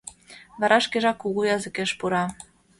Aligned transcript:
Вара 0.59 0.77
шкежак 0.85 1.17
кугу 1.21 1.41
языкеш 1.55 1.91
пура. 1.99 2.23